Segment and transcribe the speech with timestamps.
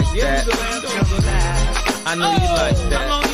[0.00, 2.02] like that.
[2.06, 3.25] I know you like that.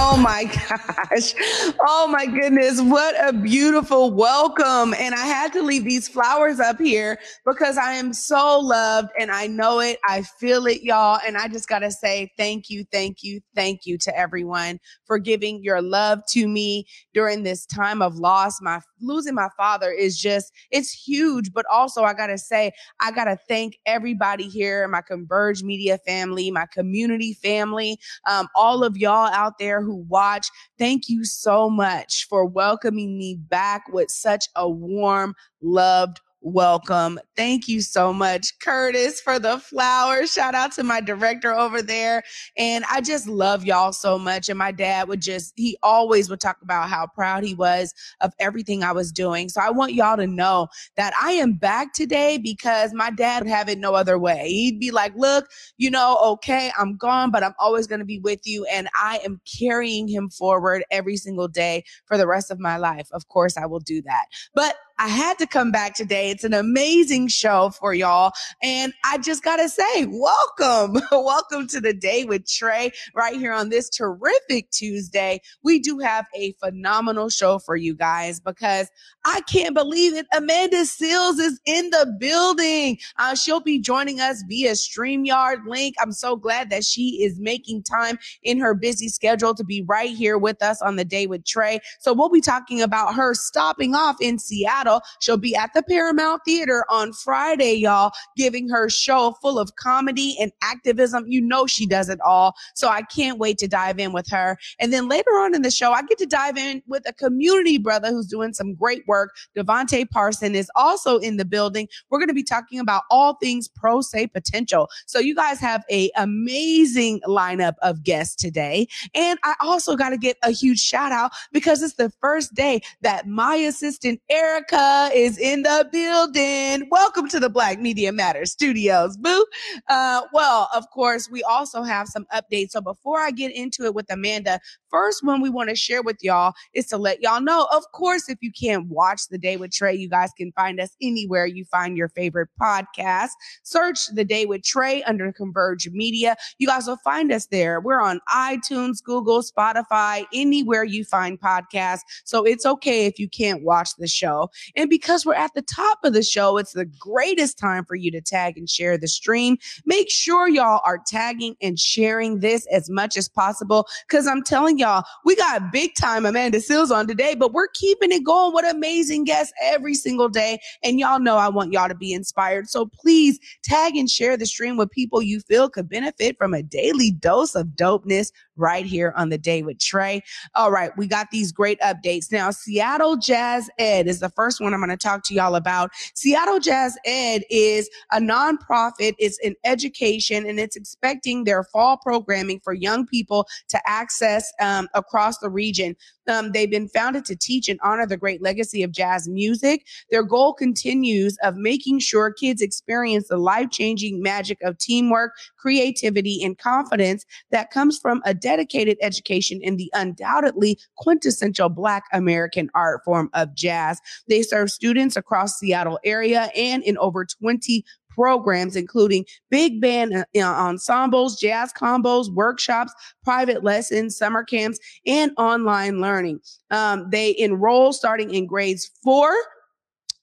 [0.00, 0.44] Oh my
[1.10, 1.34] gosh.
[1.80, 2.80] Oh my goodness.
[2.80, 4.94] What a beautiful welcome.
[4.94, 9.32] And I had to leave these flowers up here because I am so loved and
[9.32, 9.98] I know it.
[10.08, 11.18] I feel it, y'all.
[11.26, 15.18] And I just got to say thank you, thank you, thank you to everyone for
[15.18, 18.62] giving your love to me during this time of loss.
[18.62, 21.52] My losing my father is just, it's huge.
[21.52, 22.70] But also, I got to say,
[23.00, 28.84] I got to thank everybody here, my Converge Media family, my community family, um, all
[28.84, 30.48] of y'all out there who watch.
[30.78, 37.18] Thank you so much for welcoming me back with such a warm, loved welcome.
[37.36, 40.32] Thank you so much, Curtis, for the flowers.
[40.32, 42.22] Shout out to my director over there.
[42.56, 44.48] And I just love y'all so much.
[44.48, 48.32] And my dad would just, he always would talk about how proud he was of
[48.38, 49.48] everything I was doing.
[49.48, 53.50] So I want y'all to know that I am back today because my dad would
[53.50, 54.48] have it no other way.
[54.48, 58.20] He'd be like, look, you know, okay, I'm gone, but I'm always going to be
[58.20, 58.64] with you.
[58.66, 63.08] And I am carrying him forward every single day for the rest of my life.
[63.12, 64.26] Of course, I will do that.
[64.54, 66.30] But I had to come back today.
[66.30, 68.32] It's an amazing show for y'all.
[68.62, 71.00] And I just got to say, welcome.
[71.12, 75.40] welcome to the day with Trey right here on this terrific Tuesday.
[75.62, 78.90] We do have a phenomenal show for you guys because
[79.24, 80.26] I can't believe it.
[80.34, 82.98] Amanda Seales is in the building.
[83.18, 85.94] Uh, she'll be joining us via StreamYard link.
[86.00, 90.10] I'm so glad that she is making time in her busy schedule to be right
[90.10, 91.78] here with us on the day with Trey.
[92.00, 94.87] So we'll be talking about her stopping off in Seattle
[95.20, 100.36] She'll be at the Paramount Theater on Friday, y'all, giving her show full of comedy
[100.40, 101.24] and activism.
[101.28, 102.54] You know, she does it all.
[102.74, 104.56] So I can't wait to dive in with her.
[104.78, 107.78] And then later on in the show, I get to dive in with a community
[107.78, 109.34] brother who's doing some great work.
[109.56, 111.88] Devontae Parson is also in the building.
[112.10, 114.88] We're going to be talking about all things pro se potential.
[115.06, 118.86] So you guys have a amazing lineup of guests today.
[119.14, 122.80] And I also got to get a huge shout out because it's the first day
[123.02, 126.88] that my assistant Erica is in the building.
[126.90, 129.44] Welcome to the Black Media Matters Studios, boo.
[129.88, 132.70] Uh, well, of course, we also have some updates.
[132.70, 136.18] So before I get into it with Amanda, first one we want to share with
[136.22, 139.72] y'all is to let y'all know, of course, if you can't watch The Day with
[139.72, 143.30] Trey, you guys can find us anywhere you find your favorite podcast.
[143.64, 146.36] Search The Day with Trey under Converge Media.
[146.58, 147.80] You guys will find us there.
[147.80, 152.02] We're on iTunes, Google, Spotify, anywhere you find podcasts.
[152.24, 154.48] So it's okay if you can't watch the show.
[154.76, 158.10] And because we're at the top of the show, it's the greatest time for you
[158.12, 159.58] to tag and share the stream.
[159.84, 164.78] Make sure y'all are tagging and sharing this as much as possible because I'm telling
[164.78, 168.64] y'all, we got big time Amanda Seales on today, but we're keeping it going with
[168.64, 170.58] amazing guests every single day.
[170.82, 172.68] And y'all know I want y'all to be inspired.
[172.68, 176.62] So please tag and share the stream with people you feel could benefit from a
[176.62, 180.22] daily dose of dopeness right here on the day with Trey.
[180.54, 182.30] All right, we got these great updates.
[182.30, 185.90] Now, Seattle Jazz Ed is the first one I'm going to talk to y'all about.
[186.14, 192.60] Seattle Jazz Ed is a nonprofit, it's an education, and it's expecting their fall programming
[192.60, 195.96] for young people to access um, across the region.
[196.28, 199.86] Um, they've been founded to teach and honor the great legacy of jazz music.
[200.10, 206.58] Their goal continues of making sure kids experience the life-changing magic of teamwork, creativity, and
[206.58, 213.30] confidence that comes from a dedicated education in the undoubtedly quintessential Black American art form
[213.32, 214.00] of jazz.
[214.28, 217.84] They serve students across Seattle area and in over 20
[218.18, 226.00] programs, including big band uh, ensembles, jazz combos, workshops, private lessons, summer camps, and online
[226.00, 226.40] learning.
[226.72, 229.32] Um, they enroll starting in grades four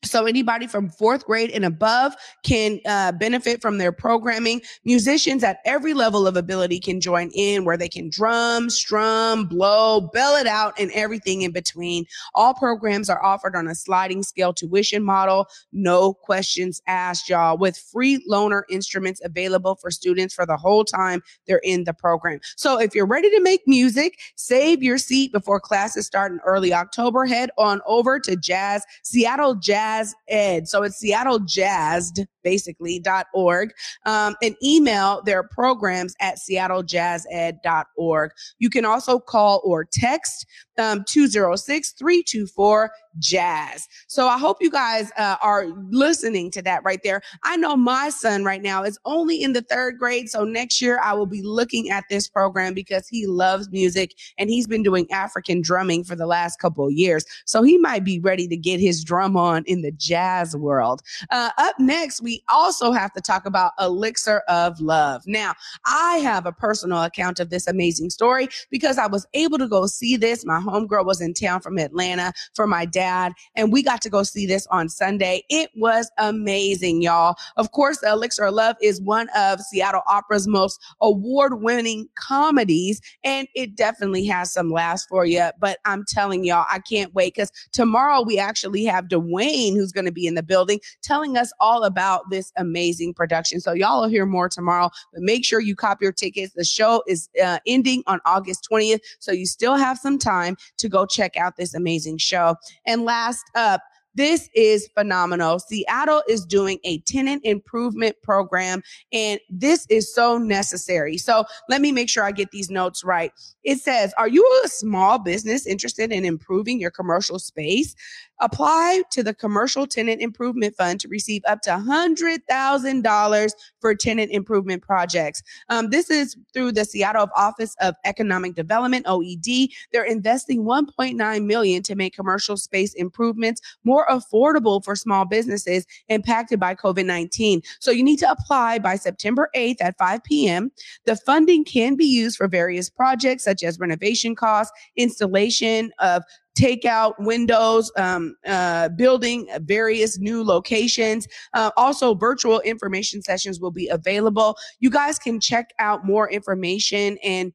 [0.05, 2.13] so anybody from fourth grade and above
[2.43, 4.61] can uh, benefit from their programming.
[4.83, 10.01] Musicians at every level of ability can join in where they can drum, strum, blow,
[10.13, 12.05] bell it out, and everything in between.
[12.33, 15.47] All programs are offered on a sliding scale tuition model.
[15.71, 21.21] No questions asked, y'all, with free loaner instruments available for students for the whole time
[21.47, 22.39] they're in the program.
[22.55, 26.73] So if you're ready to make music, save your seat before classes start in early
[26.73, 27.25] October.
[27.25, 30.67] Head on over to Jazz, Seattle Jazz Jazz Ed.
[30.67, 33.71] So it's Seattle Jazzed, basically, dot org.
[34.05, 38.31] Um, and email their programs at seattlejazzed.org.
[38.59, 40.45] You can also call or text
[40.77, 43.87] um, 206 324 jazz.
[44.07, 47.21] So I hope you guys uh, are listening to that right there.
[47.43, 50.29] I know my son right now is only in the third grade.
[50.29, 54.49] So next year I will be looking at this program because he loves music and
[54.49, 57.25] he's been doing African drumming for the last couple of years.
[57.45, 61.01] So he might be ready to get his drum on in the jazz world.
[61.29, 65.23] Uh, up next, we also have to talk about Elixir of Love.
[65.25, 65.53] Now,
[65.85, 69.85] I have a personal account of this amazing story because I was able to go
[69.87, 70.45] see this.
[70.45, 74.23] My homegirl was in town from Atlanta for my dad, and we got to go
[74.23, 75.43] see this on Sunday.
[75.49, 77.35] It was amazing, y'all.
[77.57, 83.01] Of course, the Elixir of Love is one of Seattle Opera's most award winning comedies,
[83.23, 85.49] and it definitely has some laughs for you.
[85.59, 90.05] But I'm telling y'all, I can't wait because tomorrow we actually have Dwayne who's going
[90.05, 93.61] to be in the building telling us all about this amazing production.
[93.61, 96.53] So y'all will hear more tomorrow, but make sure you cop your tickets.
[96.53, 100.89] The show is uh, ending on August 20th, so you still have some time to
[100.89, 102.55] go check out this amazing show.
[102.85, 103.81] And last up,
[104.15, 105.59] this is phenomenal.
[105.59, 111.17] Seattle is doing a tenant improvement program, and this is so necessary.
[111.17, 113.31] So let me make sure I get these notes right.
[113.63, 117.93] It says, Are you a small business interested in improving your commercial space?
[118.39, 124.81] Apply to the Commercial Tenant Improvement Fund to receive up to $100,000 for tenant improvement
[124.81, 125.41] projects.
[125.69, 129.69] Um, this is through the Seattle Office of Economic Development, OED.
[129.91, 136.59] They're investing 1.9 million to make commercial space improvements more affordable for small businesses impacted
[136.59, 137.61] by COVID-19.
[137.79, 140.71] So you need to apply by September 8th at 5 p.m.
[141.05, 146.23] The funding can be used for various projects such as renovation costs, installation of
[146.55, 151.27] takeout windows, um, uh, building various new locations.
[151.53, 154.55] Uh, also, virtual information sessions will be available.
[154.79, 157.53] You guys can check out more information and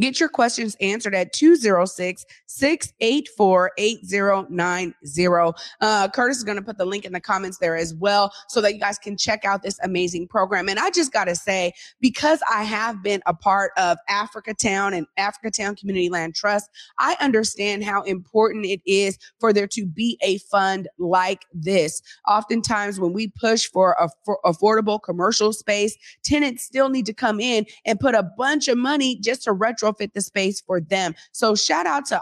[0.00, 5.54] Get your questions answered at 206 684 8090.
[5.80, 8.60] Uh, Curtis is going to put the link in the comments there as well so
[8.60, 10.68] that you guys can check out this amazing program.
[10.68, 14.92] And I just got to say, because I have been a part of Africa Town
[14.92, 16.68] and Africa Town Community Land Trust,
[16.98, 22.02] I understand how important it is for there to be a fund like this.
[22.28, 27.40] Oftentimes, when we push for a for affordable commercial space, tenants still need to come
[27.40, 31.14] in and put a bunch of money just to retro retrofit the space for them.
[31.32, 32.20] So shout out to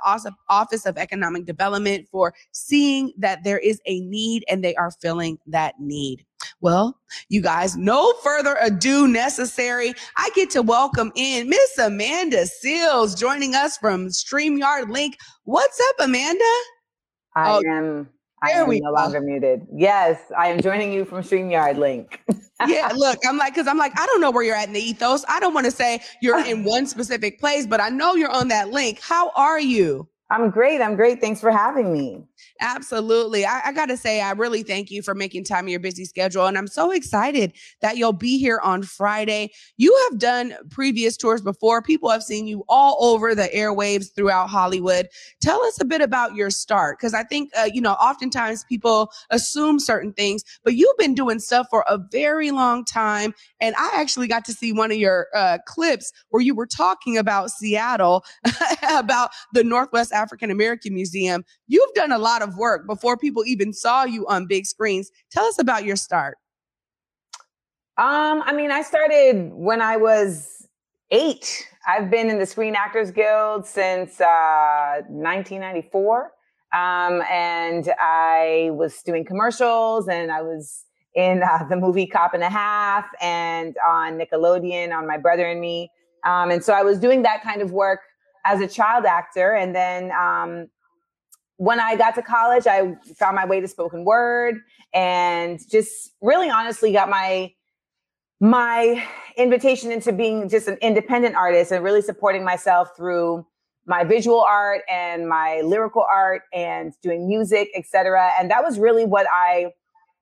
[0.49, 5.39] Office of Economic Development for seeing that there is a need and they are filling
[5.47, 6.25] that need.
[6.61, 6.99] Well,
[7.29, 9.95] you guys, no further ado necessary.
[10.17, 15.17] I get to welcome in Miss Amanda Seales joining us from StreamYard Link.
[15.45, 16.45] What's up, Amanda?
[17.35, 18.09] I oh, am
[18.43, 19.67] I am no longer muted.
[19.73, 22.23] Yes, I am joining you from StreamYard Link.
[22.67, 24.81] yeah, look, I'm like, because I'm like, I don't know where you're at in the
[24.81, 25.25] ethos.
[25.29, 28.49] I don't want to say you're in one specific place, but I know you're on
[28.49, 29.01] that link.
[29.01, 30.09] How are you?
[30.31, 30.81] I'm great.
[30.81, 31.21] I'm great.
[31.21, 32.25] Thanks for having me.
[32.61, 33.45] Absolutely.
[33.45, 36.05] I, I got to say, I really thank you for making time in your busy
[36.05, 36.47] schedule.
[36.47, 39.53] And I'm so excited that you'll be here on Friday.
[39.77, 41.83] You have done previous tours before.
[41.83, 45.09] People have seen you all over the airwaves throughout Hollywood.
[45.41, 46.99] Tell us a bit about your start.
[46.99, 51.39] Cause I think, uh, you know, oftentimes people assume certain things, but you've been doing
[51.39, 53.35] stuff for a very long time.
[53.61, 57.19] And I actually got to see one of your uh, clips where you were talking
[57.19, 58.25] about Seattle,
[58.91, 61.45] about the Northwest African American Museum.
[61.67, 65.11] You've done a lot of work before people even saw you on big screens.
[65.31, 66.39] Tell us about your start.
[67.99, 70.69] Um, I mean, I started when I was
[71.11, 71.67] eight.
[71.87, 76.33] I've been in the Screen Actors Guild since uh, 1994.
[76.75, 82.43] Um, and I was doing commercials and I was in uh, the movie Cop and
[82.43, 85.91] a Half and on Nickelodeon on My Brother and Me.
[86.25, 88.01] Um, and so I was doing that kind of work
[88.45, 89.55] as a child actor.
[89.55, 90.69] And then um,
[91.57, 94.61] when I got to college, I found my way to spoken word
[94.93, 97.53] and just really honestly got my
[98.39, 99.03] my
[99.39, 103.47] invitation into being just an independent artist and really supporting myself through
[103.87, 108.33] my visual art and my lyrical art and doing music, etc.
[108.39, 109.73] And that was really what I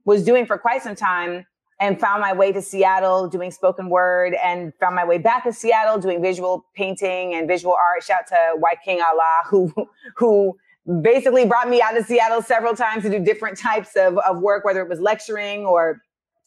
[0.05, 1.47] was doing for quite some time
[1.81, 5.53] and found my way to Seattle doing spoken word and found my way back to
[5.53, 8.05] Seattle doing visual painting and visual art.
[8.05, 9.73] Shout to Wyking Allah who
[10.17, 10.57] who
[11.03, 14.64] basically brought me out of Seattle several times to do different types of, of work,
[14.64, 16.00] whether it was lecturing or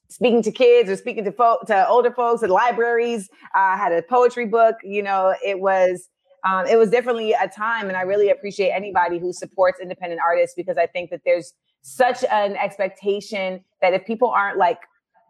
[0.10, 3.29] speaking to kids or speaking to folk, to older folks at libraries.
[3.56, 4.75] I uh, had a poetry book.
[4.84, 6.10] You know, it was
[6.48, 10.56] um, it was definitely a time, and I really appreciate anybody who supports independent artists
[10.56, 14.79] because I think that there's such an expectation that if people aren't like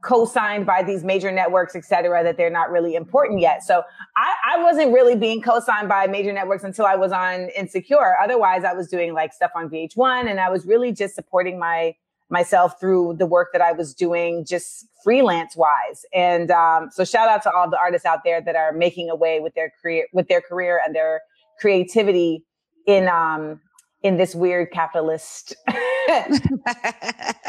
[0.04, 3.63] co-signed by these major networks, et cetera, that they're not really important yet.
[3.63, 3.84] So
[4.16, 8.16] I, I wasn't really being co-signed by major networks until I was on Insecure.
[8.22, 11.96] Otherwise, I was doing like stuff on VH1 and I was really just supporting my
[12.30, 16.06] myself through the work that I was doing just freelance wise.
[16.13, 19.16] And um, so shout out to all the artists out there that are making a
[19.16, 21.22] way with their career with their career and their
[21.60, 22.44] creativity
[22.86, 23.60] in um
[24.04, 25.56] in this weird capitalist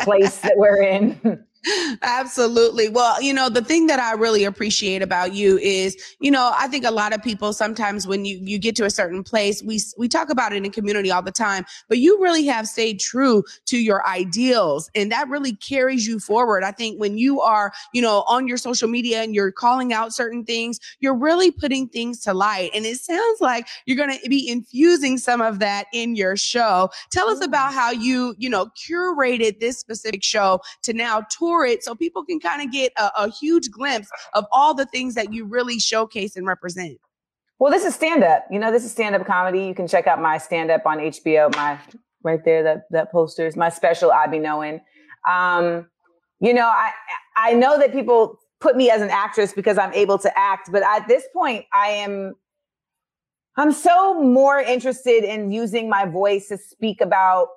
[0.02, 1.44] place that we're in.
[2.02, 2.88] Absolutely.
[2.88, 6.68] Well, you know, the thing that I really appreciate about you is, you know, I
[6.68, 9.80] think a lot of people sometimes when you you get to a certain place, we
[9.96, 13.42] we talk about it in community all the time, but you really have stayed true
[13.66, 16.62] to your ideals and that really carries you forward.
[16.62, 20.12] I think when you are, you know, on your social media and you're calling out
[20.14, 22.70] certain things, you're really putting things to light.
[22.74, 26.90] And it sounds like you're going to be infusing some of that in your show.
[27.10, 31.84] Tell us about how you, you know, curated this specific show to now tour it
[31.84, 35.32] so people can kind of get a, a huge glimpse of all the things that
[35.32, 36.98] you really showcase and represent.
[37.58, 38.44] Well, this is stand up.
[38.50, 39.64] You know, this is stand up comedy.
[39.64, 41.54] You can check out my stand up on HBO.
[41.56, 41.78] My
[42.22, 44.12] right there, that that poster is my special.
[44.12, 44.80] I be knowing.
[45.28, 45.86] Um,
[46.40, 46.92] you know, I
[47.36, 50.82] I know that people put me as an actress because I'm able to act, but
[50.82, 52.34] at this point, I am.
[53.56, 57.48] I'm so more interested in using my voice to speak about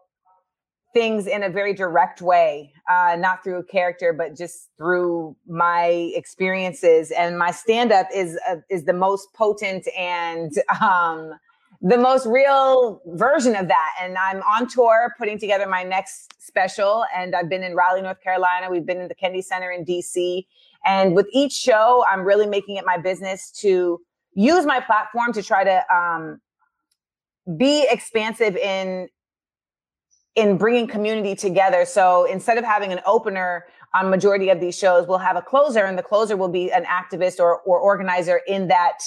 [0.93, 6.11] things in a very direct way, uh, not through a character, but just through my
[6.15, 7.11] experiences.
[7.11, 11.33] And my stand up is uh, is the most potent and um,
[11.81, 13.93] the most real version of that.
[14.01, 17.05] And I'm on tour putting together my next special.
[17.15, 18.69] And I've been in Raleigh, North Carolina.
[18.69, 20.45] We've been in the Kennedy Center in DC.
[20.85, 23.99] And with each show, I'm really making it my business to
[24.33, 26.39] use my platform to try to um,
[27.57, 29.09] be expansive in
[30.35, 31.85] in bringing community together.
[31.85, 35.83] So instead of having an opener on majority of these shows, we'll have a closer
[35.83, 38.99] and the closer will be an activist or, or organizer in that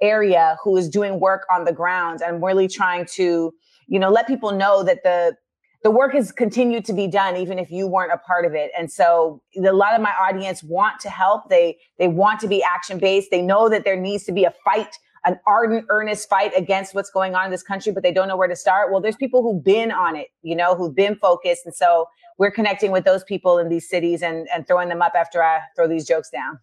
[0.00, 3.54] area who is doing work on the ground and really trying to,
[3.86, 5.36] you know, let people know that the,
[5.84, 8.72] the work has continued to be done even if you weren't a part of it.
[8.76, 11.48] And so a lot of my audience want to help.
[11.48, 13.30] They, they want to be action based.
[13.30, 17.10] They know that there needs to be a fight an ardent, earnest fight against what's
[17.10, 18.90] going on in this country, but they don't know where to start.
[18.90, 21.64] Well, there's people who've been on it, you know, who've been focused.
[21.64, 22.06] And so
[22.38, 25.60] we're connecting with those people in these cities and, and throwing them up after I
[25.76, 26.58] throw these jokes down.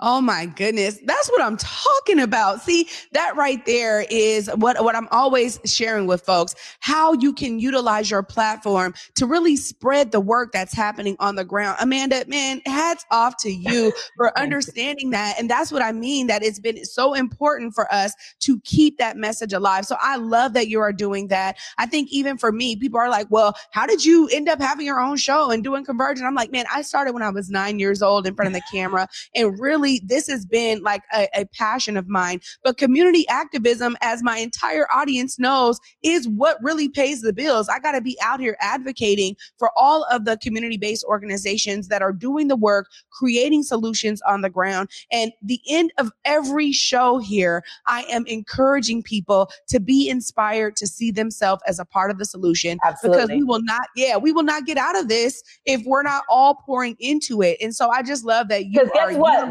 [0.00, 1.00] Oh my goodness.
[1.04, 2.62] That's what I'm talking about.
[2.62, 7.58] See, that right there is what, what I'm always sharing with folks, how you can
[7.58, 11.78] utilize your platform to really spread the work that's happening on the ground.
[11.80, 15.34] Amanda, man, hats off to you for understanding that.
[15.36, 19.16] And that's what I mean, that it's been so important for us to keep that
[19.16, 19.84] message alive.
[19.84, 21.56] So I love that you are doing that.
[21.76, 24.86] I think even for me, people are like, well, how did you end up having
[24.86, 26.24] your own show and doing Convergent?
[26.24, 28.62] I'm like, man, I started when I was nine years old in front of the
[28.70, 32.40] camera and really this has been like a, a passion of mine.
[32.62, 37.68] But community activism, as my entire audience knows, is what really pays the bills.
[37.68, 42.02] I got to be out here advocating for all of the community based organizations that
[42.02, 44.88] are doing the work, creating solutions on the ground.
[45.12, 50.86] And the end of every show here, I am encouraging people to be inspired to
[50.86, 52.78] see themselves as a part of the solution.
[52.84, 53.22] Absolutely.
[53.22, 56.24] Because we will not, yeah, we will not get out of this if we're not
[56.28, 57.58] all pouring into it.
[57.60, 59.47] And so I just love that you are what?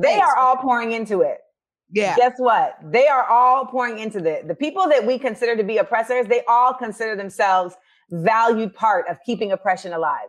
[0.00, 1.38] They are all pouring into it.
[1.90, 2.16] Yeah.
[2.16, 2.76] Guess what?
[2.82, 6.26] They are all pouring into the the people that we consider to be oppressors.
[6.26, 7.74] They all consider themselves
[8.10, 10.28] valued part of keeping oppression alive.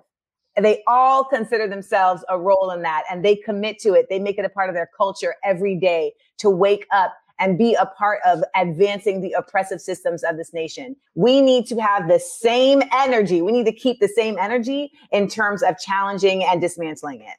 [0.56, 4.08] And they all consider themselves a role in that and they commit to it.
[4.10, 7.74] They make it a part of their culture every day to wake up and be
[7.76, 10.96] a part of advancing the oppressive systems of this nation.
[11.16, 13.42] We need to have the same energy.
[13.42, 17.38] We need to keep the same energy in terms of challenging and dismantling it.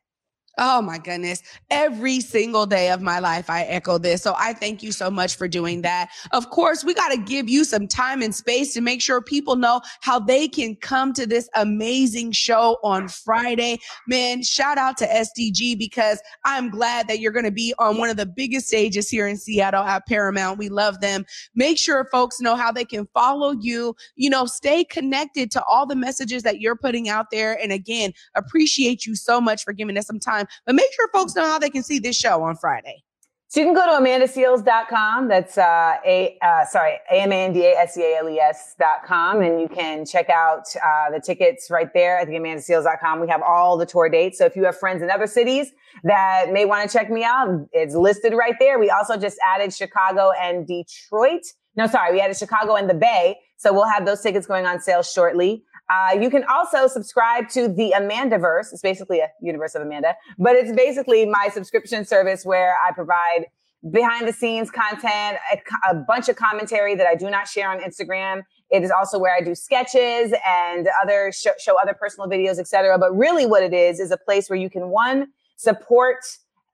[0.62, 1.42] Oh my goodness.
[1.70, 4.20] Every single day of my life, I echo this.
[4.20, 6.10] So I thank you so much for doing that.
[6.32, 9.56] Of course, we got to give you some time and space to make sure people
[9.56, 13.78] know how they can come to this amazing show on Friday.
[14.06, 18.10] Man, shout out to STG because I'm glad that you're going to be on one
[18.10, 20.58] of the biggest stages here in Seattle at Paramount.
[20.58, 21.24] We love them.
[21.54, 25.86] Make sure folks know how they can follow you, you know, stay connected to all
[25.86, 27.58] the messages that you're putting out there.
[27.62, 31.34] And again, appreciate you so much for giving us some time but make sure folks
[31.34, 33.02] know how they can see this show on Friday.
[33.50, 35.26] So you can go to amandaseales.com.
[35.26, 39.42] That's, uh, a, uh, sorry, A-M-A-N-D-A-S-E-A-L-E-S dot com.
[39.42, 43.18] And you can check out, uh, the tickets right there at the amandaseales.com.
[43.18, 44.38] We have all the tour dates.
[44.38, 45.72] So if you have friends in other cities
[46.04, 48.78] that may want to check me out, it's listed right there.
[48.78, 51.42] We also just added Chicago and Detroit.
[51.74, 53.36] No, sorry, we added Chicago and the Bay.
[53.56, 55.64] So we'll have those tickets going on sale shortly.
[55.90, 58.72] Uh, you can also subscribe to the Amandaverse.
[58.72, 63.46] It's basically a universe of Amanda, but it's basically my subscription service where I provide
[63.90, 67.80] behind the scenes content, a, a, bunch of commentary that I do not share on
[67.80, 68.42] Instagram.
[68.70, 72.98] It is also where I do sketches and other sh- show other personal videos, etc.
[72.98, 76.18] But really what it is, is a place where you can one, support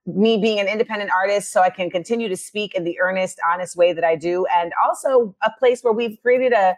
[0.04, 3.76] me being an independent artist so I can continue to speak in the earnest, honest
[3.76, 4.44] way that I do.
[4.54, 6.76] And also a place where we've created a,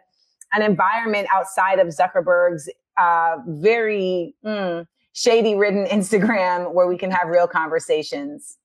[0.52, 7.28] an environment outside of Zuckerberg's uh, very mm, shady ridden Instagram where we can have
[7.28, 8.56] real conversations.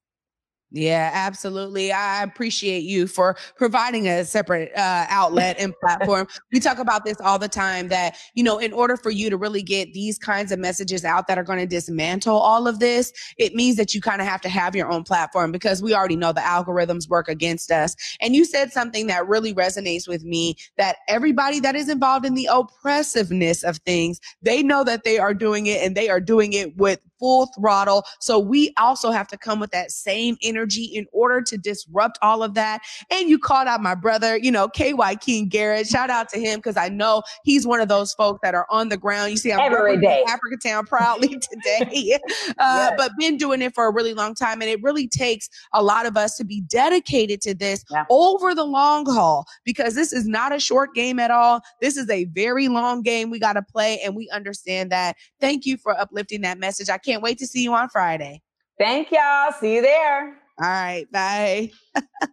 [0.76, 1.92] Yeah, absolutely.
[1.92, 6.28] I appreciate you for providing a separate uh, outlet and platform.
[6.52, 9.38] we talk about this all the time that, you know, in order for you to
[9.38, 13.14] really get these kinds of messages out that are going to dismantle all of this,
[13.38, 16.16] it means that you kind of have to have your own platform because we already
[16.16, 17.96] know the algorithms work against us.
[18.20, 22.34] And you said something that really resonates with me that everybody that is involved in
[22.34, 26.54] the oppressiveness of things, they know that they are doing it and they are doing
[26.54, 28.04] it with full throttle.
[28.20, 32.44] So we also have to come with that same energy in order to disrupt all
[32.44, 32.82] of that.
[33.10, 34.94] And you called out my brother, you know, K.
[34.94, 35.88] Wyking Garrett.
[35.88, 38.90] Shout out to him because I know he's one of those folks that are on
[38.90, 39.32] the ground.
[39.32, 42.20] You see, I'm every day Africa Town proudly today,
[42.58, 42.94] uh, yes.
[42.98, 44.62] but been doing it for a really long time.
[44.62, 48.06] And it really takes a lot of us to be dedicated to this yeah.
[48.10, 51.62] over the long haul because this is not a short game at all.
[51.82, 55.16] This is a very long game we got to play, and we understand that.
[55.40, 56.90] Thank you for uplifting that message.
[56.90, 58.42] I can't can't wait to see you on Friday.
[58.80, 59.52] Thank y'all.
[59.60, 60.30] See you there.
[60.62, 61.06] All right.
[61.12, 61.72] Bye.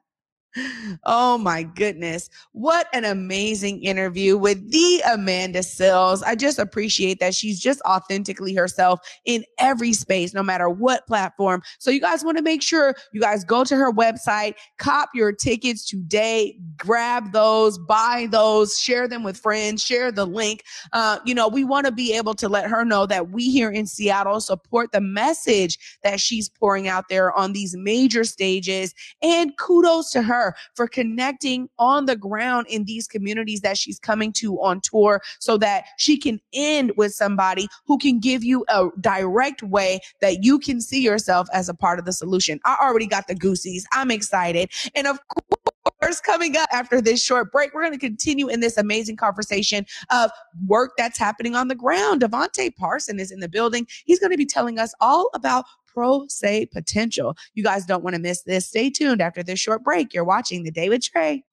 [1.04, 2.28] Oh my goodness.
[2.52, 6.22] What an amazing interview with the Amanda Seales.
[6.24, 11.62] I just appreciate that she's just authentically herself in every space, no matter what platform.
[11.78, 15.32] So you guys want to make sure you guys go to her website, cop your
[15.32, 20.64] tickets today, grab those, buy those, share them with friends, share the link.
[20.92, 23.70] Uh, you know, we want to be able to let her know that we here
[23.70, 28.94] in Seattle support the message that she's pouring out there on these major stages.
[29.22, 33.98] And kudos to her her for connecting on the ground in these communities that she's
[33.98, 38.64] coming to on tour so that she can end with somebody who can give you
[38.68, 42.58] a direct way that you can see yourself as a part of the solution.
[42.64, 43.86] I already got the goosies.
[43.92, 44.70] I'm excited.
[44.94, 45.18] And of
[46.00, 49.84] course, coming up after this short break, we're going to continue in this amazing conversation
[50.10, 50.30] of
[50.66, 52.22] work that's happening on the ground.
[52.22, 53.86] Devonte Parson is in the building.
[54.04, 57.36] He's going to be telling us all about Pro Se Potential.
[57.54, 58.66] You guys don't want to miss this.
[58.66, 60.14] Stay tuned after this short break.
[60.14, 61.44] You're watching The Day with Trey.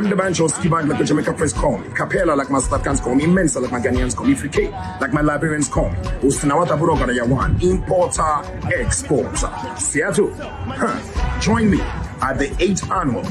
[0.00, 1.88] I'm the show ski band like the Jamaica friends call me.
[1.94, 3.26] Capella like my Slatcans call me.
[3.26, 4.34] Mensa like my Ghanaians call me.
[4.34, 5.96] Frike like my Liberians call me.
[6.22, 7.62] Ustinawata Buroga Yawan.
[7.62, 8.42] Importer,
[8.80, 9.50] exporter.
[9.76, 10.32] Seattle.
[10.32, 11.40] Huh.
[11.40, 11.80] Join me
[12.22, 13.22] at the 8th annual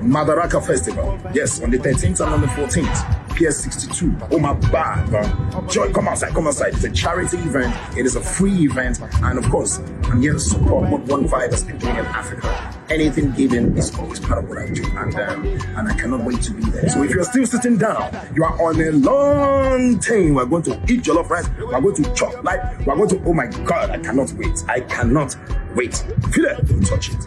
[0.00, 1.18] Madaraka Festival.
[1.34, 3.27] Yes, on the 13th and on the 14th.
[3.38, 4.28] PS62.
[4.32, 6.74] Oh my bad, Joy, come outside, come outside.
[6.74, 7.72] It's a charity event.
[7.96, 9.00] It is a free event.
[9.22, 12.74] And of course, I'm here to support what One Vibe has been doing in Africa.
[12.90, 14.82] Anything given is always part of what I do.
[14.96, 16.88] And, um, and I cannot wait to be there.
[16.88, 20.34] So if you're still sitting down, you are on a long time.
[20.34, 21.48] We're going to eat jollof rice.
[21.58, 24.64] We're going to chop like, we're going to, oh my God, I cannot wait.
[24.68, 25.36] I cannot
[25.76, 25.96] wait.
[26.32, 26.66] Feel it.
[26.66, 27.18] Don't touch it.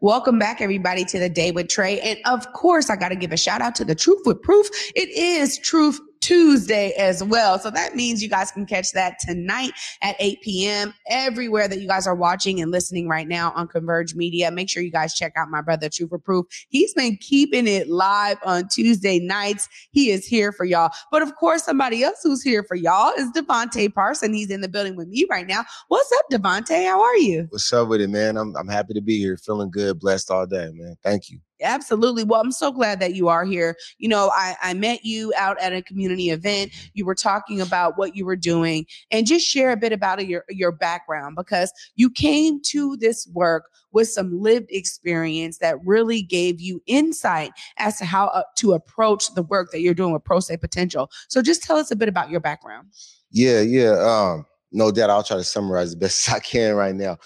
[0.00, 2.00] Welcome back, everybody, to the day with Trey.
[2.00, 4.68] And of course, I got to give a shout out to the Truth with Proof.
[4.94, 7.58] It is Truth Tuesday as well.
[7.58, 10.94] So that means you guys can catch that tonight at 8 p.m.
[11.08, 14.50] everywhere that you guys are watching and listening right now on Converge Media.
[14.50, 16.46] Make sure you guys check out my brother Truth or Proof.
[16.68, 19.68] He's been keeping it live on Tuesday nights.
[19.90, 20.90] He is here for y'all.
[21.10, 24.32] But of course, somebody else who's here for y'all is Devonte Parson.
[24.32, 25.64] He's in the building with me right now.
[25.88, 26.86] What's up, Devonte?
[26.86, 27.46] How are you?
[27.50, 28.36] What's up with it, man?
[28.36, 29.36] I'm I'm happy to be here.
[29.36, 30.96] Feeling good, blessed all day, man.
[31.02, 31.40] Thank you.
[31.62, 32.24] Absolutely.
[32.24, 33.76] Well, I'm so glad that you are here.
[33.98, 36.72] You know, I, I met you out at a community event.
[36.94, 40.44] You were talking about what you were doing and just share a bit about your,
[40.48, 46.60] your background because you came to this work with some lived experience that really gave
[46.60, 50.40] you insight as to how uh, to approach the work that you're doing with Pro
[50.40, 51.10] Se Potential.
[51.28, 52.88] So just tell us a bit about your background.
[53.30, 53.92] Yeah, yeah.
[53.92, 57.18] Um, no doubt I'll try to summarize the best I can right now.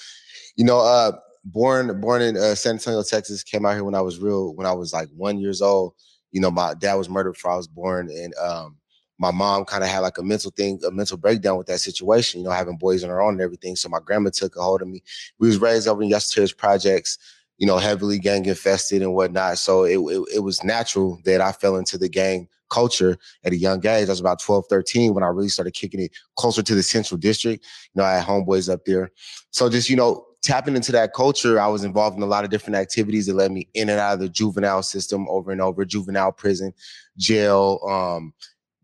[0.56, 1.12] You know, uh,
[1.44, 3.42] born born in uh, San Antonio, Texas.
[3.42, 5.94] Came out here when I was real when I was like one years old.
[6.31, 8.76] You know, my dad was murdered before I was born, and um,
[9.18, 12.40] my mom kind of had like a mental thing, a mental breakdown with that situation.
[12.40, 13.76] You know, having boys on her own and everything.
[13.76, 15.02] So my grandma took a hold of me.
[15.38, 17.18] We was raised over in Yesler Terrace projects.
[17.59, 19.59] You know, heavily gang infested and whatnot.
[19.59, 23.57] So it, it, it was natural that I fell into the gang culture at a
[23.57, 24.09] young age.
[24.09, 27.18] I was about 12, 13 when I really started kicking it closer to the central
[27.18, 27.64] district.
[27.94, 29.12] You know, I had homeboys up there.
[29.50, 32.50] So just, you know, tapping into that culture, I was involved in a lot of
[32.50, 35.85] different activities that led me in and out of the juvenile system over and over,
[35.85, 36.74] juvenile prison,
[37.16, 38.35] jail, um,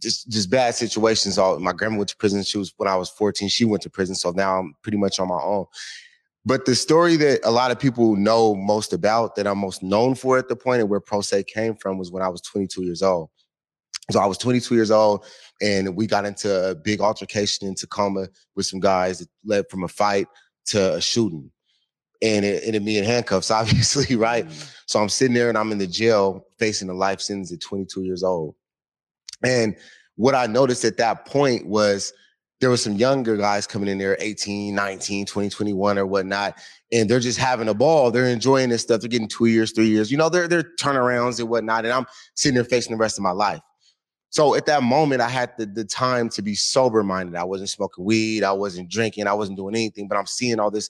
[0.00, 1.38] just just bad situations.
[1.38, 2.42] All my grandma went to prison.
[2.44, 4.14] She was when I was 14, she went to prison.
[4.14, 5.66] So now I'm pretty much on my own.
[6.44, 10.14] But the story that a lot of people know most about, that I'm most known
[10.14, 12.84] for at the point and where Pro Se came from was when I was 22
[12.84, 13.28] years old.
[14.10, 15.26] So I was 22 years old,
[15.60, 19.84] and we got into a big altercation in Tacoma with some guys that led from
[19.84, 20.26] a fight
[20.70, 21.50] to a shooting.
[22.20, 24.46] And it ended me in handcuffs, obviously, right?
[24.46, 24.74] Mm.
[24.86, 28.02] So I'm sitting there and I'm in the jail facing a life sentence at 22
[28.02, 28.54] years old.
[29.44, 29.76] And
[30.16, 32.12] what I noticed at that point was
[32.60, 36.58] there were some younger guys coming in there 18 19 20 21 or whatnot
[36.92, 39.86] and they're just having a ball they're enjoying this stuff they're getting two years three
[39.86, 43.18] years you know they're, they're turnarounds and whatnot and i'm sitting there facing the rest
[43.18, 43.60] of my life
[44.30, 47.68] so at that moment i had the, the time to be sober minded i wasn't
[47.68, 50.88] smoking weed i wasn't drinking i wasn't doing anything but i'm seeing all this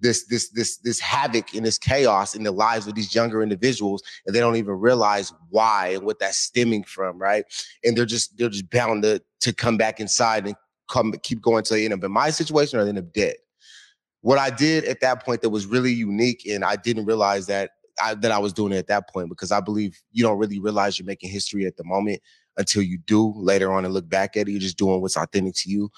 [0.00, 4.02] this this this this havoc and this chaos in the lives of these younger individuals
[4.26, 7.44] and they don't even realize why and what that's stemming from right
[7.84, 10.56] and they're just they're just bound to to come back inside and
[10.88, 13.36] come keep going till they end up in my situation or they end up dead.
[14.20, 17.72] What I did at that point that was really unique, and I didn't realize that
[18.02, 20.58] I, that I was doing it at that point because I believe you don't really
[20.58, 22.20] realize you're making history at the moment
[22.56, 24.52] until you do later on and look back at it.
[24.52, 25.90] You're just doing what's authentic to you.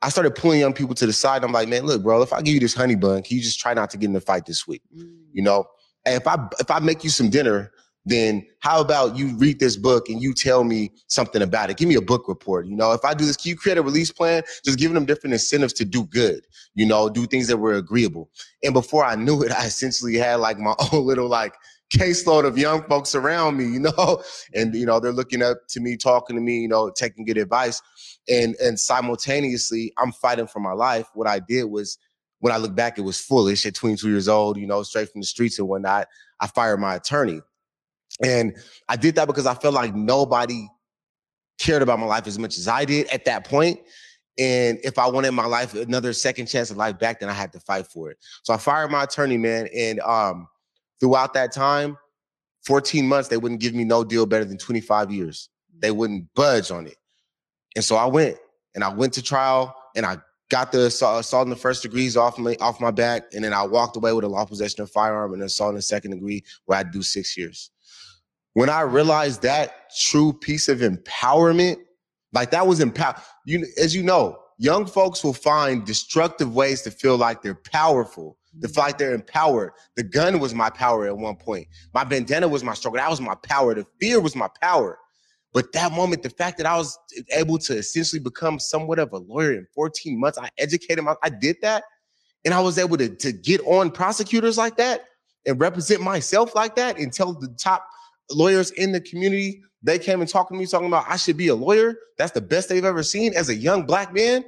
[0.00, 1.44] I started pulling young people to the side.
[1.44, 3.60] I'm like, man, look, bro, if I give you this honey bun, can you just
[3.60, 4.82] try not to get in the fight this week?
[4.96, 5.16] Mm.
[5.32, 5.64] You know,
[6.04, 7.72] and if I if I make you some dinner
[8.04, 11.76] then how about you read this book and you tell me something about it?
[11.76, 12.66] Give me a book report.
[12.66, 14.42] You know, if I do this, can you create a release plan?
[14.64, 18.30] Just giving them different incentives to do good, you know, do things that were agreeable.
[18.62, 21.54] And before I knew it, I essentially had like my own little like
[21.92, 24.22] caseload of young folks around me, you know,
[24.54, 27.38] and you know, they're looking up to me, talking to me, you know, taking good
[27.38, 27.82] advice.
[28.28, 31.08] And and simultaneously, I'm fighting for my life.
[31.14, 31.98] What I did was
[32.40, 35.20] when I look back, it was foolish at 22 years old, you know, straight from
[35.20, 36.08] the streets and whatnot.
[36.40, 37.40] I fired my attorney
[38.22, 38.56] and
[38.88, 40.68] I did that because I felt like nobody
[41.58, 43.80] cared about my life as much as I did at that point.
[44.38, 47.52] And if I wanted my life another second chance of life back, then I had
[47.52, 48.18] to fight for it.
[48.42, 49.68] So I fired my attorney, man.
[49.76, 50.48] And um,
[51.02, 51.98] throughout that time,
[52.64, 55.50] 14 months, they wouldn't give me no deal better than 25 years.
[55.78, 55.96] They mm.
[55.96, 56.96] wouldn't budge on it.
[57.74, 58.38] And so I went
[58.74, 62.16] and I went to trial and I got the assault, assault in the first degrees
[62.16, 63.24] off my off my back.
[63.34, 65.82] And then I walked away with a law possession of firearm and assault in the
[65.82, 67.72] second degree where I do six years
[68.54, 71.78] when I realized that true piece of empowerment,
[72.32, 73.20] like that was empower.
[73.46, 78.36] You, as you know, young folks will find destructive ways to feel like they're powerful,
[78.60, 79.72] to feel like they're empowered.
[79.96, 81.68] The gun was my power at one point.
[81.94, 82.98] My bandana was my struggle.
[82.98, 83.74] That was my power.
[83.74, 84.98] The fear was my power.
[85.52, 86.98] But that moment, the fact that I was
[87.34, 91.28] able to essentially become somewhat of a lawyer in 14 months, I educated my, I
[91.28, 91.84] did that.
[92.44, 95.04] And I was able to, to get on prosecutors like that
[95.46, 97.86] and represent myself like that and tell the top
[98.30, 101.48] lawyers in the community, they came and talked to me talking about I should be
[101.48, 101.94] a lawyer.
[102.18, 104.44] That's the best they've ever seen as a young black man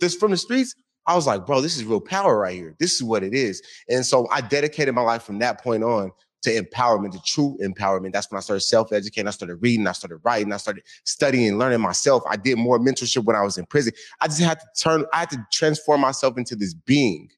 [0.00, 0.74] that's from the streets.
[1.08, 2.76] I was like, bro, this is real power right here.
[2.78, 3.62] This is what it is.
[3.88, 8.12] And so I dedicated my life from that point on to empowerment, to true empowerment.
[8.12, 9.26] That's when I started self-educating.
[9.26, 12.22] I started reading, I started writing, I started studying learning myself.
[12.28, 13.94] I did more mentorship when I was in prison.
[14.20, 17.30] I just had to turn, I had to transform myself into this being,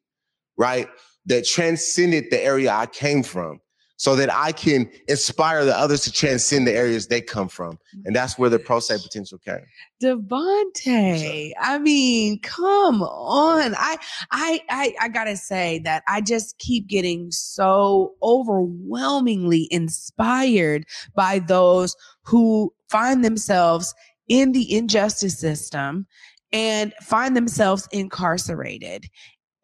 [0.59, 0.89] right?
[1.27, 3.61] That transcended the area I came from
[4.01, 7.79] so that I can inspire the others to transcend the areas they come from.
[8.07, 9.61] And that's where the pro se potential came.
[10.03, 13.75] Devonte, I mean, come on.
[13.77, 13.99] I,
[14.31, 21.95] I, I, I gotta say that I just keep getting so overwhelmingly inspired by those
[22.23, 23.95] who find themselves
[24.29, 26.07] in the injustice system
[26.55, 29.11] and find themselves incarcerated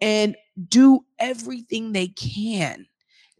[0.03, 0.37] and
[0.68, 2.85] do everything they can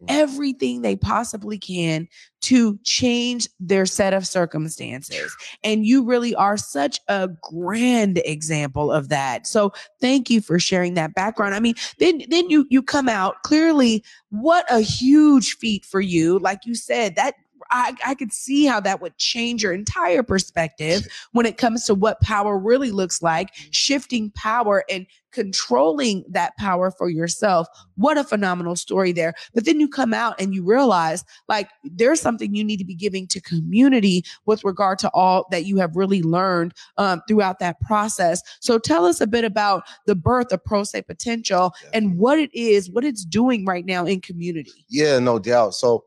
[0.07, 2.07] everything they possibly can
[2.41, 5.35] to change their set of circumstances.
[5.63, 9.47] And you really are such a grand example of that.
[9.47, 11.55] So thank you for sharing that background.
[11.55, 16.39] I mean, then then you you come out clearly what a huge feat for you.
[16.39, 17.35] Like you said, that
[17.71, 21.95] I, I could see how that would change your entire perspective when it comes to
[21.95, 27.67] what power really looks like, shifting power and controlling that power for yourself.
[27.95, 29.33] What a phenomenal story there.
[29.53, 32.95] But then you come out and you realize like there's something you need to be
[32.95, 37.79] giving to community with regard to all that you have really learned um, throughout that
[37.81, 38.41] process.
[38.61, 42.53] So tell us a bit about the birth of Pro Se Potential and what it
[42.53, 44.85] is, what it's doing right now in community.
[44.89, 45.75] Yeah, no doubt.
[45.75, 46.05] So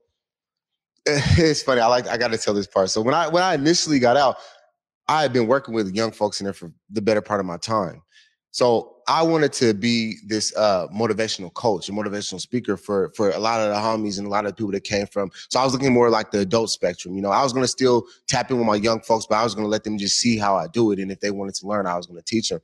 [1.06, 1.80] it's funny.
[1.80, 2.08] I like.
[2.08, 2.90] I got to tell this part.
[2.90, 4.36] So when I when I initially got out,
[5.08, 7.56] I had been working with young folks in there for the better part of my
[7.56, 8.02] time,
[8.52, 13.38] So I wanted to be this uh, motivational coach, a motivational speaker for for a
[13.38, 15.32] lot of the homies and a lot of people that came from.
[15.48, 17.16] So I was looking more like the adult spectrum.
[17.16, 19.42] You know, I was going to still tap in with my young folks, but I
[19.42, 21.56] was going to let them just see how I do it, and if they wanted
[21.56, 22.60] to learn, I was going to teach them.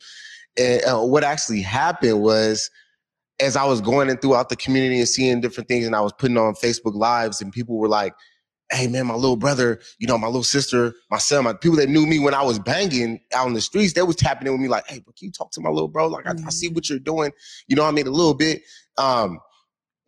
[0.57, 2.71] And uh, what actually happened was,
[3.41, 6.13] as I was going in throughout the community and seeing different things, and I was
[6.13, 8.15] putting on Facebook lives, and people were like
[8.71, 11.89] hey man, my little brother, you know, my little sister, my son, my people that
[11.89, 14.61] knew me when I was banging out in the streets, they was tapping in with
[14.61, 16.09] me like, hey, but can you talk to my little bro?
[16.09, 17.33] Like, I, I see what you're doing.
[17.69, 18.63] You know, I mean, a little bit.
[18.99, 19.39] Um,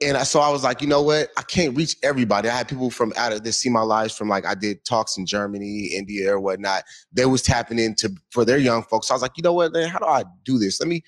[0.00, 1.28] and I, so I was like, you know what?
[1.36, 2.48] I can't reach everybody.
[2.48, 5.18] I had people from out of this see my lives from like I did talks
[5.18, 6.84] in Germany, India, or whatnot.
[7.12, 9.08] They was tapping into for their young folks.
[9.08, 9.72] So I was like, you know what?
[9.72, 10.80] Man, how do I do this?
[10.80, 11.02] Let me,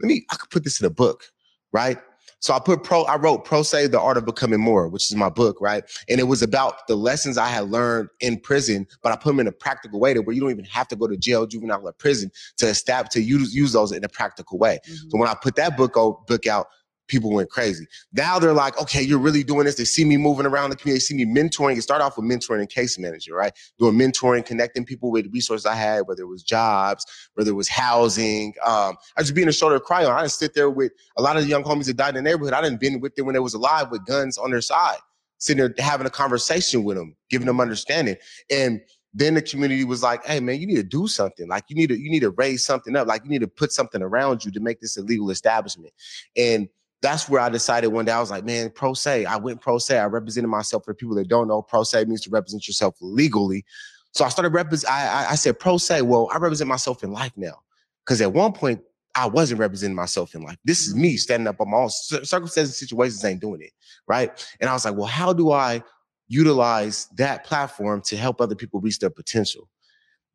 [0.00, 0.26] let me.
[0.30, 1.24] I could put this in a book,
[1.76, 1.98] right?
[2.40, 5.14] So I put pro, I wrote Pro Se, The Art of Becoming More, which is
[5.14, 5.84] my book, right?
[6.08, 9.40] And it was about the lessons I had learned in prison, but I put them
[9.40, 11.86] in a practical way to where you don't even have to go to jail, juvenile,
[11.86, 14.78] or prison to establish, to use, use those in a practical way.
[14.84, 15.10] Mm-hmm.
[15.10, 16.68] So when I put that book, out, book out,
[17.08, 17.86] people went crazy.
[18.12, 19.76] Now they're like, okay, you're really doing this.
[19.76, 21.76] They see me moving around the community, see me mentoring.
[21.76, 23.52] It started off with mentoring and case manager, right?
[23.78, 27.68] Doing mentoring, connecting people with resources I had, whether it was jobs, whether it was
[27.68, 28.54] housing.
[28.64, 30.12] Um, I just being a shoulder cry on.
[30.12, 32.30] I didn't sit there with a lot of the young homies that died in the
[32.30, 32.52] neighborhood.
[32.52, 34.98] I didn't been with them when they was alive with guns on their side,
[35.38, 38.16] sitting there having a conversation with them, giving them understanding.
[38.50, 38.80] And
[39.16, 41.48] then the community was like, hey man, you need to do something.
[41.48, 43.06] Like you need to, you need to raise something up.
[43.06, 45.94] Like you need to put something around you to make this a legal establishment.
[46.36, 46.68] And
[47.02, 49.26] that's where I decided one day I was like, man, pro se.
[49.26, 49.98] I went pro se.
[49.98, 51.62] I represented myself for people that don't know.
[51.62, 53.64] Pro se means to represent yourself legally.
[54.12, 54.92] So I started represent.
[54.92, 56.02] I, I said pro se.
[56.02, 57.60] Well, I represent myself in life now,
[58.04, 58.80] because at one point
[59.14, 60.56] I wasn't representing myself in life.
[60.64, 61.90] This is me standing up on my own.
[61.90, 63.72] Circumstances, situations ain't doing it
[64.08, 64.46] right.
[64.60, 65.82] And I was like, well, how do I
[66.28, 69.68] utilize that platform to help other people reach their potential?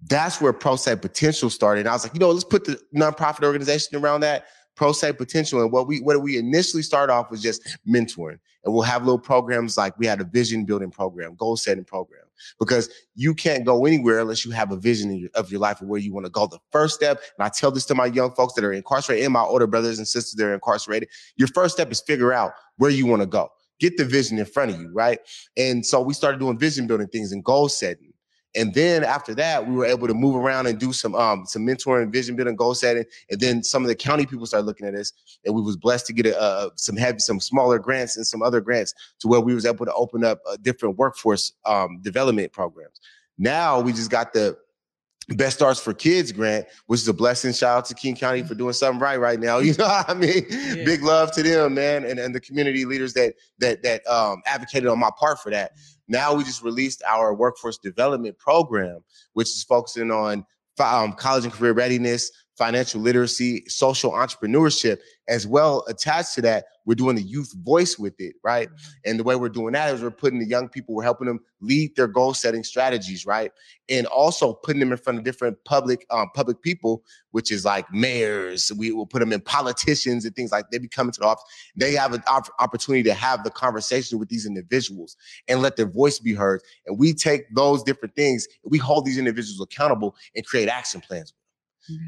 [0.10, 1.82] That's where Pro Se Potential started.
[1.82, 5.13] And I was like, you know, let's put the nonprofit organization around that pro se
[5.13, 5.62] potential.
[5.62, 8.39] And what we what we initially start off was just mentoring.
[8.63, 12.21] And we'll have little programs like we had a vision building program, goal setting program,
[12.60, 15.88] because you can't go anywhere unless you have a vision your, of your life of
[15.88, 16.45] where you want to go.
[16.45, 19.34] The first step, and I tell this to my young folks that are incarcerated and
[19.34, 22.91] my older brothers and sisters that are incarcerated, your first step is figure out where
[22.91, 23.49] you want to go.
[23.79, 25.19] Get the vision in front of you, right?
[25.57, 28.11] And so we started doing vision building things and goal setting
[28.56, 31.66] and then after that, we were able to move around and do some um some
[31.66, 33.06] mentoring, vision building, goal setting.
[33.30, 35.14] And then some of the county people started looking at us,
[35.46, 38.42] and we was blessed to get a, uh, some heavy, some smaller grants and some
[38.42, 42.52] other grants to where we was able to open up uh, different workforce um, development
[42.52, 43.00] programs.
[43.38, 44.58] Now we just got the
[45.30, 47.54] Best Starts for Kids grant, which is a blessing.
[47.54, 49.60] Shout out to King County for doing something right right now.
[49.72, 50.46] You know what I mean?
[50.50, 50.84] Yeah.
[50.84, 54.90] Big love to them, man, and, and the community leaders that that that um, advocated
[54.90, 55.72] on my part for that.
[56.12, 59.00] Now we just released our workforce development program,
[59.32, 60.45] which is focusing on
[60.78, 66.96] um, college and career readiness, financial literacy, social entrepreneurship, as well attached to that, we're
[66.96, 68.67] doing the youth voice with it, right?
[68.70, 69.10] Mm-hmm.
[69.10, 71.39] And the way we're doing that is we're putting the young people, we're helping them
[71.62, 73.52] lead their goal setting strategies, right?
[73.89, 77.91] And also putting them in front of different public um, public people, which is like
[77.91, 78.72] mayors.
[78.78, 81.44] We will put them in politicians and things like they be coming to the office.
[81.76, 85.17] They have an op- opportunity to have the conversation with these individuals
[85.48, 86.62] and let their voice be heard.
[86.86, 91.34] And we take those different things, we hold these individuals accountable and create action plans.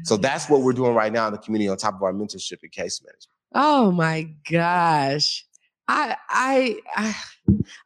[0.04, 2.62] So that's what we're doing right now in the community on top of our mentorship
[2.62, 3.28] and case management.
[3.54, 5.44] Oh my gosh.
[5.88, 7.16] I I I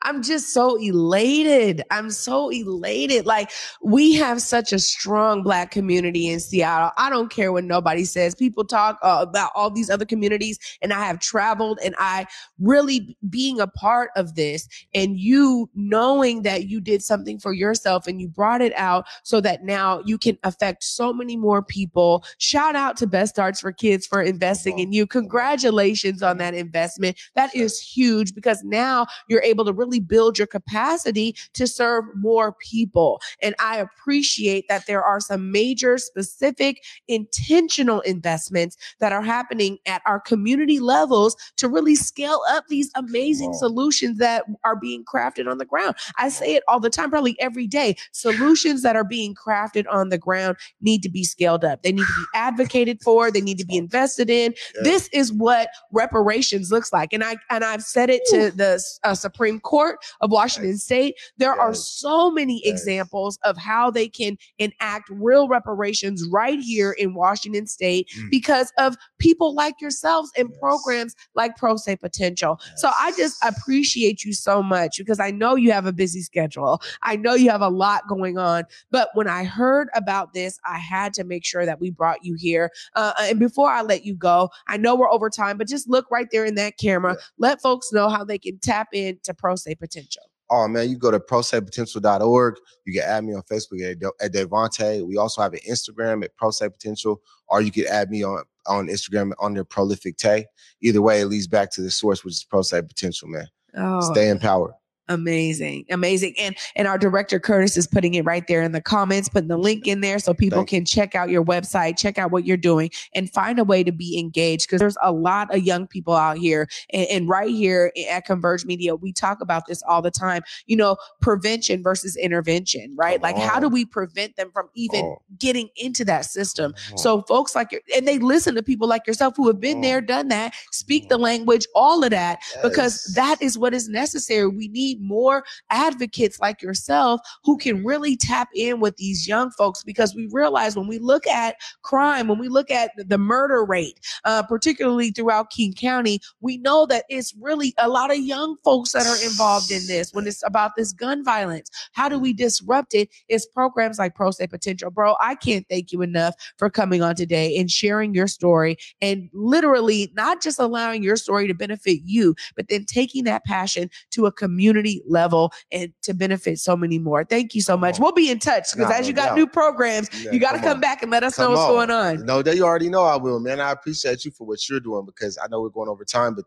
[0.03, 1.83] I'm just so elated.
[1.91, 3.27] I'm so elated.
[3.27, 3.51] Like
[3.83, 6.91] we have such a strong black community in Seattle.
[6.97, 8.35] I don't care what nobody says.
[8.35, 12.27] People talk uh, about all these other communities and I have traveled and I
[12.61, 18.07] really being a part of this and you knowing that you did something for yourself
[18.07, 22.25] and you brought it out so that now you can affect so many more people.
[22.39, 25.07] Shout out to Best Starts for Kids for investing in you.
[25.07, 27.19] Congratulations on that investment.
[27.35, 32.53] That is huge because now you're able to really build your capacity to serve more
[32.53, 33.21] people.
[33.43, 40.03] And I appreciate that there are some major, specific, intentional investments that are happening at
[40.07, 43.59] our community levels to really scale up these amazing wow.
[43.59, 45.95] solutions that are being crafted on the ground.
[46.17, 47.97] I say it all the time, probably every day.
[48.13, 51.83] Solutions that are being crafted on the ground need to be scaled up.
[51.83, 53.31] They need to be advocated for.
[53.31, 54.55] They need to be invested in.
[54.75, 54.83] Yeah.
[54.83, 57.13] This is what reparations looks like.
[57.13, 60.83] And I and I've said it to the uh, Supreme Court of Washington Yes.
[60.83, 61.15] State.
[61.37, 62.73] There are so many Yes.
[62.75, 68.31] examples of how they can enact real reparations right here in Washington State Mm.
[68.31, 70.59] because of people like yourselves and Yes.
[70.59, 72.59] programs like Pro Se Potential.
[72.77, 76.81] So I just appreciate you so much because I know you have a busy schedule.
[77.05, 78.65] I know you have a lot going on.
[78.91, 82.35] But when I heard about this, I had to make sure that we brought you
[82.37, 82.73] here.
[82.97, 86.11] Uh, and before I let you go, I know we're over time, but just look
[86.11, 87.15] right there in that camera.
[87.17, 87.25] Yeah.
[87.39, 88.89] Let folks know how they can tap
[89.29, 90.23] into Pro Se Potential.
[90.51, 92.57] Oh man, you go to prosepotential.org.
[92.87, 95.07] You can add me on Facebook at, De- at Devontae.
[95.07, 98.45] We also have an Instagram at Pro Se Potential, or you can add me on
[98.67, 100.47] on Instagram on their prolific Tay.
[100.83, 103.47] Either way, it leads back to the source, which is Pro Se Potential, man.
[103.77, 104.75] Oh, Stay in power.
[105.11, 109.29] Amazing, amazing, and and our director Curtis is putting it right there in the comments,
[109.29, 112.31] putting the link in there so people Thank can check out your website, check out
[112.31, 115.63] what you're doing, and find a way to be engaged because there's a lot of
[115.63, 119.83] young people out here, and, and right here at Converge Media, we talk about this
[119.85, 120.43] all the time.
[120.67, 123.21] You know, prevention versus intervention, right?
[123.21, 125.23] Come like, how do we prevent them from even Oh.
[125.39, 126.75] getting into that system?
[126.93, 126.99] On.
[126.99, 129.83] So folks like you, and they listen to people like yourself who have been Oh.
[129.83, 134.47] there, done that, speak the language, all of that because that is what is necessary.
[134.49, 139.83] We need more advocates like yourself who can really tap in with these young folks
[139.83, 144.01] because we realize when we look at crime, when we look at the murder rate,
[144.25, 148.93] uh, particularly throughout King County, we know that it's really a lot of young folks
[148.93, 151.71] that are involved in this when it's about this gun violence.
[151.93, 153.09] How do we disrupt it?
[153.29, 154.91] It's programs like Pro Se Potential.
[154.91, 159.29] Bro, I can't thank you enough for coming on today and sharing your story and
[159.33, 164.27] literally not just allowing your story to benefit you, but then taking that passion to
[164.27, 167.25] a community level and to benefit so many more.
[167.25, 167.97] Thank you so much.
[167.97, 168.03] On.
[168.03, 170.59] We'll be in touch because Nah, as you got new programs, Yeah, you got to
[170.59, 170.81] come on.
[170.81, 171.69] back and let us know what's on.
[171.69, 172.27] going on.
[172.27, 173.61] No, that you already know I will, man.
[173.61, 176.45] I appreciate you for what you're doing because I know we're going over time, but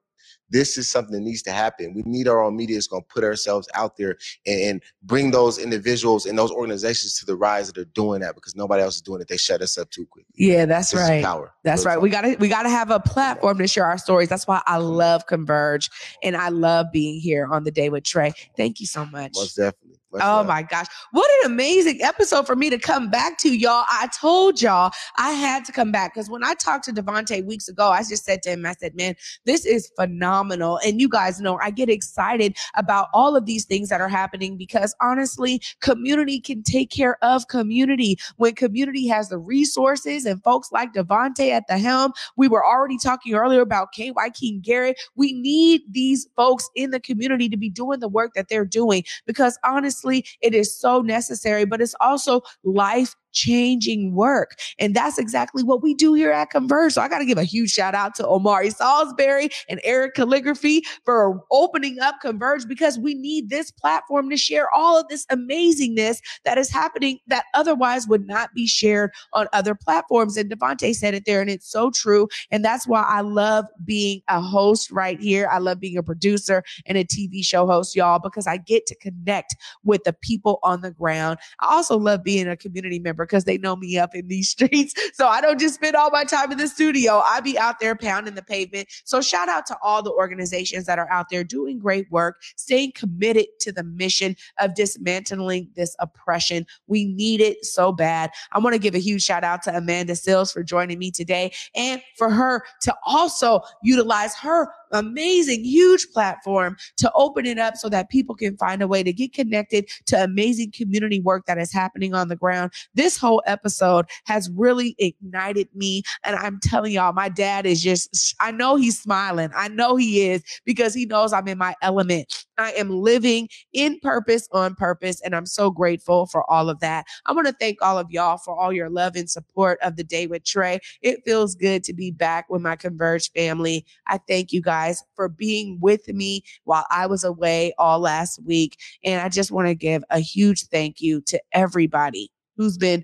[0.51, 1.93] this is something that needs to happen.
[1.93, 5.31] We need our own media is going to put ourselves out there and, and bring
[5.31, 8.95] those individuals and those organizations to the rise that are doing that because nobody else
[8.95, 9.27] is doing it.
[9.27, 10.33] They shut us up too quickly.
[10.35, 11.23] Yeah, that's This right.
[11.23, 11.53] power.
[11.63, 11.99] That's right.
[12.01, 14.29] We got to we got to have a platform to share our stories.
[14.29, 14.87] That's why I mm-hmm.
[14.87, 15.89] love Converge
[16.21, 18.33] and I love being here on the day with Trey.
[18.57, 19.31] Thank you so much.
[19.35, 19.90] Most definitely.
[20.11, 20.47] Much Oh love.
[20.47, 20.87] my gosh.
[21.11, 23.85] What an amazing episode for me to come back to, y'all.
[23.89, 27.67] I told y'all I had to come back because when I talked to Devontae weeks
[27.67, 30.79] ago, I just said to him, I said, man, this is phenomenal.
[30.85, 34.57] And you guys know I get excited about all of these things that are happening
[34.57, 38.17] because honestly, community can take care of community.
[38.37, 42.97] When community has the resources and folks like Devontae at the helm, we were already
[42.97, 44.11] talking earlier about K.
[44.11, 44.99] Wyking Garrett.
[45.15, 49.03] We need these folks in the community to be doing the work that they're doing
[49.25, 50.00] because honestly,
[50.41, 54.59] it is so necessary, but it's also life changing work.
[54.79, 56.93] And that's exactly what we do here at Converge.
[56.93, 60.83] So I got to give a huge shout out to Omari Salisbury and Eric Calligraphy
[61.03, 66.19] for opening up Converge because we need this platform to share all of this amazingness
[66.45, 70.37] that is happening that otherwise would not be shared on other platforms.
[70.37, 72.27] And Devonte said it there, and it's so true.
[72.51, 75.47] And that's why I love being a host right here.
[75.51, 78.95] I love being a producer and a TV show host, y'all, because I get to
[78.95, 81.39] connect with the people on the ground.
[81.59, 84.93] I also love being a community member because they know me up in these streets.
[85.13, 87.21] So I don't just spend all my time in the studio.
[87.25, 88.89] I be out there pounding the pavement.
[89.03, 92.93] So shout out to all the organizations that are out there doing great work, staying
[92.93, 96.65] committed to the mission of dismantling this oppression.
[96.87, 98.31] We need it so bad.
[98.51, 101.51] I want to give a huge shout out to Amanda Seales for joining me today
[101.75, 107.89] and for her to also utilize her amazing, huge platform to open it up so
[107.89, 111.71] that people can find a way to get connected to amazing community work that is
[111.71, 112.71] happening on the ground.
[112.93, 116.03] This whole episode has really ignited me.
[116.23, 119.49] And I'm telling y'all, my dad is just, I know he's smiling.
[119.55, 122.45] I know he is because he knows I'm in my element.
[122.57, 125.21] I am living in purpose on purpose.
[125.21, 127.05] And I'm so grateful for all of that.
[127.25, 130.03] I want to thank all of y'all for all your love and support of the
[130.03, 130.79] day with Trey.
[131.01, 133.85] It feels good to be back with my Converge family.
[134.07, 138.77] I thank you guys for being with me while I was away all last week.
[139.03, 143.03] And I just want to give a huge thank you to everybody who's been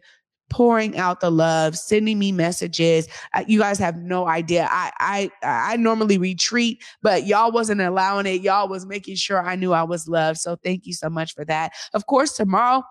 [0.49, 3.07] pouring out the love, sending me messages.
[3.33, 4.67] Uh, you guys have no idea.
[4.69, 8.41] I I I normally retreat, but y'all wasn't allowing it.
[8.41, 10.39] Y'all was making sure I knew I was loved.
[10.39, 11.73] So thank you so much for that.
[11.93, 12.83] Of course, tomorrow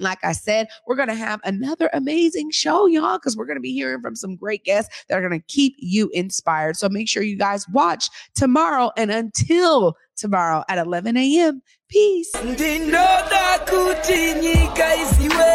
[0.00, 3.62] like I said, we're going to have another amazing show, y'all, because we're going to
[3.62, 6.76] be hearing from some great guests that are going to keep you inspired.
[6.76, 8.90] So make sure you guys watch tomorrow.
[8.96, 12.30] And until tomorrow at 11 a.m., peace.
[12.44, 15.50] ndinoda kuti nyika iziwe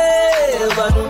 [0.78, 1.10] vanhu